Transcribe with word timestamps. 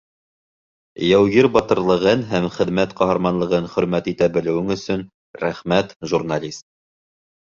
Яугир 1.07 1.47
батырлығын 1.57 2.23
һәм 2.31 2.47
хеҙмәт 2.55 2.95
ҡаһарманлығын 3.01 3.69
хөрмәт 3.75 4.09
итә 4.13 4.29
белеүең 4.37 4.71
өсөн 4.79 5.03
рәхмәт, 5.43 5.93
журналист. 6.15 6.65